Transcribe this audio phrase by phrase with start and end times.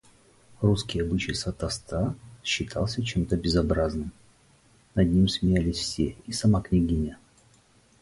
[0.61, 4.11] Русский обычай сватовства считался чем-то безобразным,
[4.95, 7.19] над ним смеялись все и сама княгиня.